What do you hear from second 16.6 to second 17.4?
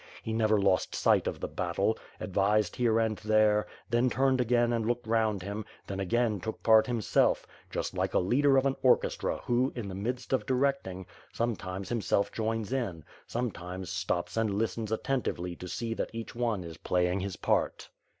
is playing his